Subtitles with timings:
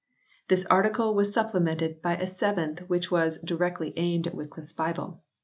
[0.47, 4.73] This article was supple mented by a seventh which was directly aimed at Wycliffe s
[4.73, 5.21] Bible.